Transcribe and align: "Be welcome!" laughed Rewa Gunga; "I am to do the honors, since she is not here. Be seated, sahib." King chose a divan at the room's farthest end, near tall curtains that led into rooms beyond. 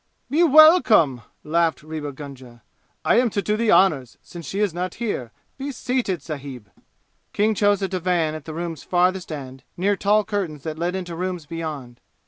"Be 0.31 0.41
welcome!" 0.43 1.21
laughed 1.43 1.83
Rewa 1.83 2.11
Gunga; 2.11 2.63
"I 3.05 3.19
am 3.19 3.29
to 3.29 3.39
do 3.43 3.55
the 3.55 3.69
honors, 3.69 4.17
since 4.23 4.47
she 4.47 4.59
is 4.59 4.73
not 4.73 4.95
here. 4.95 5.31
Be 5.59 5.71
seated, 5.71 6.23
sahib." 6.23 6.71
King 7.33 7.53
chose 7.53 7.83
a 7.83 7.87
divan 7.87 8.33
at 8.33 8.45
the 8.45 8.53
room's 8.55 8.81
farthest 8.81 9.31
end, 9.31 9.63
near 9.77 9.95
tall 9.95 10.23
curtains 10.23 10.63
that 10.63 10.79
led 10.79 10.95
into 10.95 11.15
rooms 11.15 11.45
beyond. 11.45 11.99